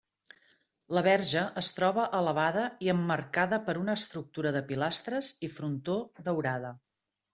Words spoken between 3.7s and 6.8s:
una estructura de pilastres i frontó daurada.